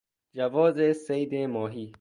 جواز 0.33 0.91
صید 0.93 1.35
ماهی 1.35 1.89